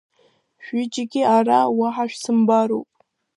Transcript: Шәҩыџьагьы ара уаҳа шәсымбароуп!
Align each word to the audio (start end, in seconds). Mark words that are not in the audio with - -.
Шәҩыџьагьы 0.63 1.21
ара 1.37 1.59
уаҳа 1.79 2.05
шәсымбароуп! 2.11 2.89